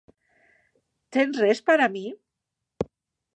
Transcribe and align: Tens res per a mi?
Tens 1.17 1.37
res 1.43 1.61
per 1.67 1.77
a 1.87 1.89
mi? 1.97 2.03